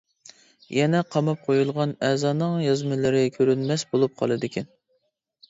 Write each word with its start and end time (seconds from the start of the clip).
يەنە 0.77 1.01
قاماپ 1.15 1.43
قۇيۇلغان 1.49 1.93
ئەزانىڭ 2.07 2.57
يازمىلىرى 2.65 3.23
كۆرۈنمەس 3.37 3.87
بولۇپ 3.93 4.19
قالىدىكەن. 4.25 4.69